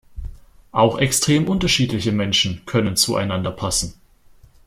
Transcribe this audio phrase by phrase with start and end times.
[0.71, 3.93] Auch extrem unterschiedliche Menschen können zueinander passen.